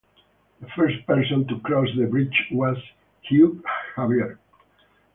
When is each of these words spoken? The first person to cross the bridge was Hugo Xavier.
The 0.61 0.67
first 0.75 1.05
person 1.05 1.45
to 1.47 1.59
cross 1.59 1.87
the 1.95 2.07
bridge 2.07 2.47
was 2.51 2.75
Hugo 3.21 3.61
Xavier. 3.95 4.39